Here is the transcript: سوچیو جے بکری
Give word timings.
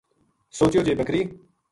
سوچیو 0.57 0.85
جے 0.87 0.93
بکری 0.99 1.21